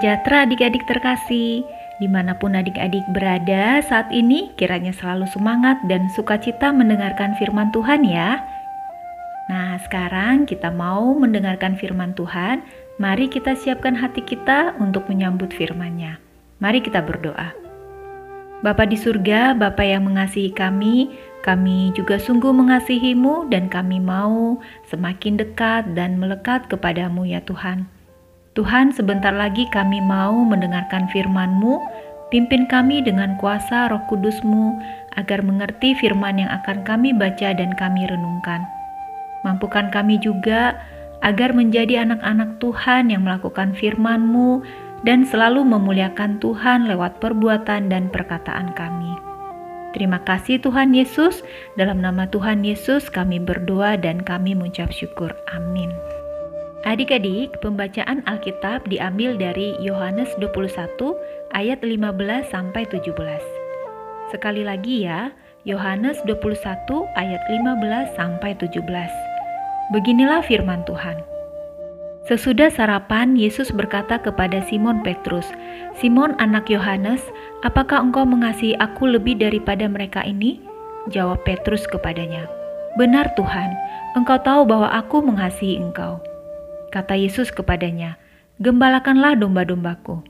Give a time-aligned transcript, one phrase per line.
[0.00, 1.60] sejahtera adik-adik terkasih.
[2.00, 8.08] Di mana pun adik-adik berada saat ini, kiranya selalu semangat dan sukacita mendengarkan firman Tuhan
[8.08, 8.40] ya.
[9.52, 12.64] Nah, sekarang kita mau mendengarkan firman Tuhan.
[12.96, 16.16] Mari kita siapkan hati kita untuk menyambut firman-Nya.
[16.64, 17.52] Mari kita berdoa.
[18.64, 21.12] Bapa di surga, Bapa yang mengasihi kami,
[21.44, 27.99] kami juga sungguh mengasihimu dan kami mau semakin dekat dan melekat kepadamu ya Tuhan.
[28.58, 31.78] Tuhan, sebentar lagi kami mau mendengarkan firman-Mu.
[32.34, 34.74] Pimpin kami dengan kuasa roh kudus-Mu
[35.14, 38.66] agar mengerti firman yang akan kami baca dan kami renungkan.
[39.46, 40.74] Mampukan kami juga
[41.22, 44.66] agar menjadi anak-anak Tuhan yang melakukan firman-Mu
[45.06, 49.14] dan selalu memuliakan Tuhan lewat perbuatan dan perkataan kami.
[49.94, 51.42] Terima kasih Tuhan Yesus,
[51.74, 55.34] dalam nama Tuhan Yesus kami berdoa dan kami mengucap syukur.
[55.50, 55.90] Amin.
[56.80, 61.12] Adik-adik, pembacaan Alkitab diambil dari Yohanes 21
[61.52, 63.12] ayat 15 sampai 17.
[64.32, 65.28] Sekali lagi ya,
[65.68, 68.80] Yohanes 21 ayat 15 sampai 17.
[69.92, 71.20] Beginilah firman Tuhan.
[72.24, 75.52] Sesudah sarapan, Yesus berkata kepada Simon Petrus,
[76.00, 77.20] "Simon anak Yohanes,
[77.60, 80.64] apakah engkau mengasihi aku lebih daripada mereka ini?"
[81.12, 82.48] Jawab Petrus kepadanya,
[82.96, 83.76] "Benar Tuhan,
[84.16, 86.29] engkau tahu bahwa aku mengasihi engkau."
[86.90, 88.18] Kata Yesus kepadanya,
[88.58, 90.26] "Gembalakanlah domba-dombaku."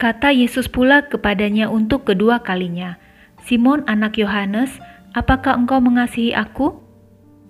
[0.00, 2.96] Kata Yesus pula kepadanya untuk kedua kalinya,
[3.44, 4.72] "Simon anak Yohanes,
[5.12, 6.80] apakah engkau mengasihi aku?"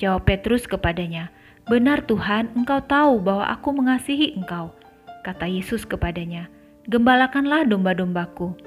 [0.02, 1.30] Jawab Petrus kepadanya,
[1.70, 4.74] "Benar Tuhan, engkau tahu bahwa aku mengasihi engkau."
[5.22, 6.50] Kata Yesus kepadanya,
[6.90, 8.58] "Gembalakanlah domba-dombaku."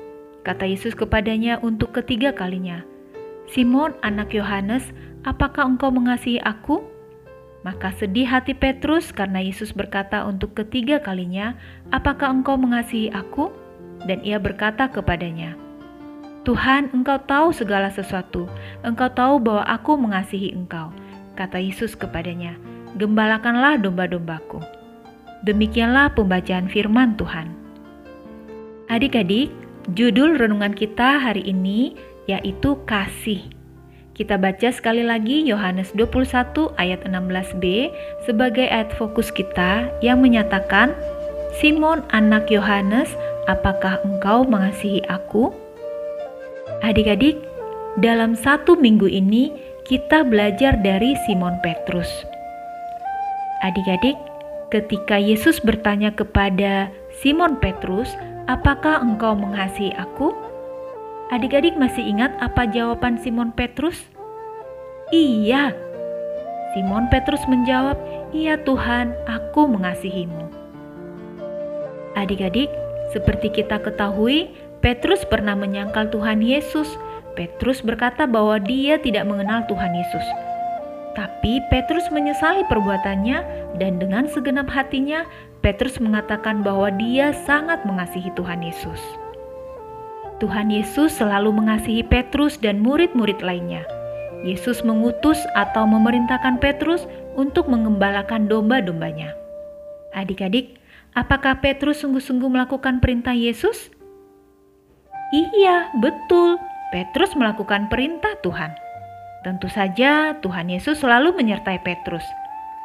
[0.48, 2.80] Kata Yesus kepadanya untuk ketiga kalinya,
[3.52, 4.96] "Simon anak Yohanes,
[5.28, 6.80] apakah engkau mengasihi aku?"
[7.68, 11.52] Maka sedih hati Petrus karena Yesus berkata untuk ketiga kalinya,
[11.92, 13.52] "Apakah engkau mengasihi aku?"
[14.08, 15.60] Dan ia berkata kepadanya,
[16.48, 18.48] "Tuhan, engkau tahu segala sesuatu.
[18.88, 20.96] Engkau tahu bahwa aku mengasihi engkau."
[21.36, 22.56] Kata Yesus kepadanya,
[22.96, 24.64] "Gembalakanlah domba-dombaku."
[25.44, 27.52] Demikianlah pembacaan firman Tuhan.
[28.88, 29.52] Adik-adik,
[29.92, 32.00] judul renungan kita hari ini
[32.32, 33.57] yaitu kasih.
[34.18, 37.94] Kita baca sekali lagi Yohanes 21 ayat 16b
[38.26, 40.98] sebagai ayat fokus kita yang menyatakan,
[41.62, 43.14] Simon anak Yohanes,
[43.46, 45.54] apakah engkau mengasihi aku?
[46.82, 47.38] Adik-adik,
[48.02, 49.54] dalam satu minggu ini
[49.86, 52.10] kita belajar dari Simon Petrus.
[53.62, 54.18] Adik-adik,
[54.74, 56.90] ketika Yesus bertanya kepada
[57.22, 58.10] Simon Petrus,
[58.50, 60.47] apakah engkau mengasihi aku?
[61.28, 64.00] Adik-adik masih ingat apa jawaban Simon Petrus?
[65.12, 65.76] Iya.
[66.72, 68.00] Simon Petrus menjawab,
[68.32, 70.48] "Iya Tuhan, aku mengasihimu."
[72.16, 72.72] Adik-adik,
[73.12, 76.96] seperti kita ketahui, Petrus pernah menyangkal Tuhan Yesus.
[77.36, 80.24] Petrus berkata bahwa dia tidak mengenal Tuhan Yesus.
[81.12, 83.38] Tapi Petrus menyesali perbuatannya
[83.76, 85.28] dan dengan segenap hatinya
[85.60, 89.27] Petrus mengatakan bahwa dia sangat mengasihi Tuhan Yesus.
[90.38, 93.82] Tuhan Yesus selalu mengasihi Petrus dan murid-murid lainnya.
[94.46, 99.34] Yesus mengutus atau memerintahkan Petrus untuk mengembalakan domba-dombanya.
[100.14, 100.78] Adik-adik,
[101.18, 103.90] apakah Petrus sungguh-sungguh melakukan perintah Yesus?
[105.34, 106.62] Iya, betul.
[106.94, 108.72] Petrus melakukan perintah Tuhan.
[109.42, 112.24] Tentu saja Tuhan Yesus selalu menyertai Petrus.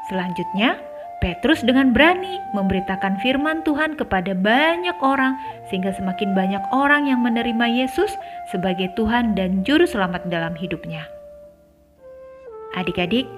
[0.08, 0.80] Selanjutnya,
[1.22, 5.38] Petrus dengan berani memberitakan firman Tuhan kepada banyak orang,
[5.70, 8.10] sehingga semakin banyak orang yang menerima Yesus
[8.50, 11.06] sebagai Tuhan dan Juru Selamat dalam hidupnya.
[12.74, 13.30] Adik-adik,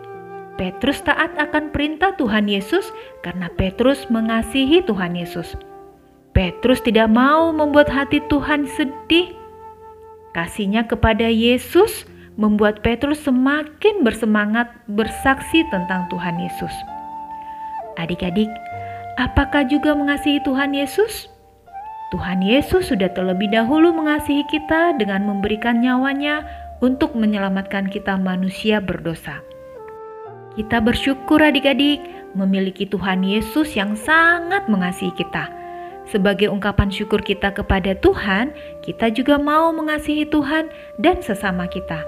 [0.56, 2.88] Petrus taat akan perintah Tuhan Yesus
[3.20, 5.52] karena Petrus mengasihi Tuhan Yesus.
[6.32, 9.36] Petrus tidak mau membuat hati Tuhan sedih.
[10.32, 12.08] Kasihnya kepada Yesus
[12.40, 16.93] membuat Petrus semakin bersemangat bersaksi tentang Tuhan Yesus.
[17.94, 18.50] Adik-adik,
[19.20, 21.30] apakah juga mengasihi Tuhan Yesus?
[22.14, 26.46] Tuhan Yesus sudah terlebih dahulu mengasihi kita dengan memberikan nyawanya
[26.78, 29.42] untuk menyelamatkan kita manusia berdosa.
[30.54, 31.98] Kita bersyukur adik-adik
[32.38, 35.50] memiliki Tuhan Yesus yang sangat mengasihi kita.
[36.04, 38.52] Sebagai ungkapan syukur kita kepada Tuhan,
[38.84, 40.68] kita juga mau mengasihi Tuhan
[41.00, 42.04] dan sesama kita.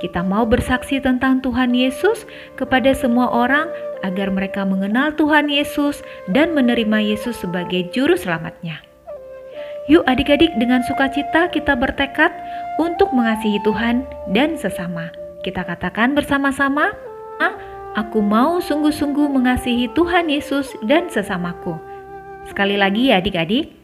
[0.00, 2.24] Kita mau bersaksi tentang Tuhan Yesus
[2.56, 3.68] kepada semua orang
[4.00, 6.00] agar mereka mengenal Tuhan Yesus
[6.32, 8.80] dan menerima Yesus sebagai juru selamatnya.
[9.92, 12.32] Yuk adik-adik dengan sukacita kita bertekad
[12.80, 15.12] untuk mengasihi Tuhan dan sesama.
[15.44, 16.96] Kita katakan bersama-sama,
[17.98, 21.74] Aku mau sungguh-sungguh mengasihi Tuhan Yesus dan sesamaku.
[22.46, 23.74] Sekali lagi ya adik-adik,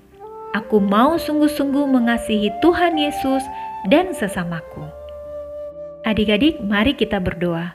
[0.55, 3.43] aku mau sungguh-sungguh mengasihi Tuhan Yesus
[3.91, 4.96] dan sesamaku.
[6.07, 7.75] Adik-adik, mari kita berdoa.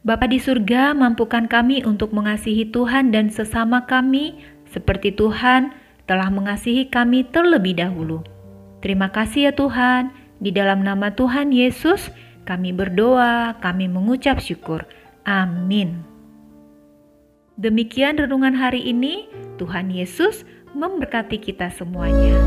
[0.00, 4.40] Bapa di surga, mampukan kami untuk mengasihi Tuhan dan sesama kami
[4.72, 5.76] seperti Tuhan
[6.08, 8.24] telah mengasihi kami terlebih dahulu.
[8.80, 10.08] Terima kasih ya Tuhan,
[10.40, 12.08] di dalam nama Tuhan Yesus
[12.48, 14.88] kami berdoa, kami mengucap syukur.
[15.28, 16.00] Amin.
[17.60, 19.28] Demikian renungan hari ini.
[19.60, 22.40] Tuhan Yesus memberkati kita semuanya.